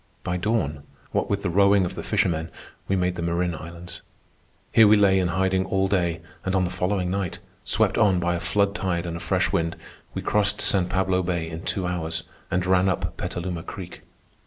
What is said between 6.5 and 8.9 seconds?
on the following night, swept on by a flood